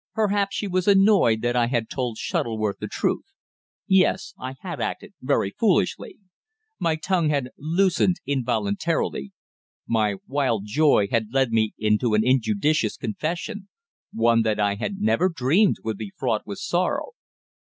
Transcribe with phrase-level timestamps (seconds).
[0.15, 3.25] Perhaps she was annoyed that I had told Shuttleworth the truth.
[3.85, 6.17] Yes, I had acted very foolishly.
[6.79, 9.31] My tongue had loosened involuntarily.
[9.87, 13.69] My wild joy had led me into an injudicious confession
[14.11, 17.11] one that I had never dreamed would be fraught with sorrow.